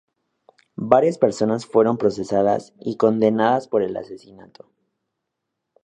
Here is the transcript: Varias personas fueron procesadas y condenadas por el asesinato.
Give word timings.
Varias 0.77 1.19
personas 1.19 1.67
fueron 1.67 1.99
procesadas 1.99 2.73
y 2.79 2.97
condenadas 2.97 3.67
por 3.67 3.83
el 3.83 3.95
asesinato. 3.95 4.67